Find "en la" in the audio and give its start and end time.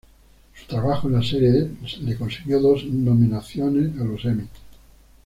1.07-1.21